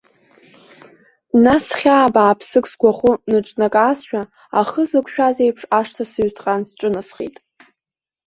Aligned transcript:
Нас 1.43 1.65
хьаа 1.77 2.13
бааԥсык 2.13 2.65
сгәахы 2.71 3.11
ныҿнакаазшәа, 3.29 4.21
ахы 4.59 4.83
зықәшәаз 4.89 5.37
иеиԥш, 5.39 5.61
ашҭа 5.79 6.03
сыҩҭҟьан 6.11 6.61
сҿынасхеит. 6.69 7.35